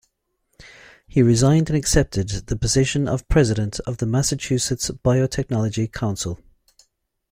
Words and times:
He 1.07 1.21
resigned 1.21 1.69
and 1.69 1.77
accepted 1.77 2.29
the 2.47 2.55
position 2.55 3.07
of 3.07 3.27
President 3.27 3.79
of 3.81 3.97
the 3.97 4.07
Massachusetts 4.07 4.89
Biotechnology 4.89 5.93
Council. 5.93 6.39